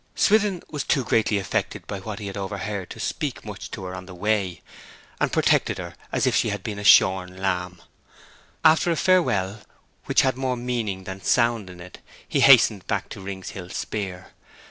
[0.15, 3.93] Swithin was too greatly affected by what he had overheard to speak much to her
[3.93, 4.63] on the way,
[5.19, 7.79] and protected her as if she had been a shorn lamb.
[8.65, 9.59] After a farewell
[10.05, 14.29] which had more meaning than sound in it, he hastened back to Rings Hill Speer.